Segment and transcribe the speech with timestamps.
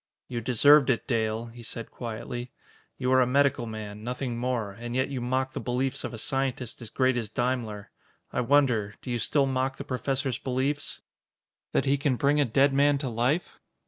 [0.27, 2.51] "You deserved it, Dale," he said quietly.
[2.97, 6.17] "You are a medical man, nothing more, and yet you mock the beliefs of a
[6.17, 7.91] scientist as great as Daimler.
[8.33, 11.01] I wonder do you still mock the Professor's beliefs?"
[11.71, 13.59] "That he can bring a dead man to life?"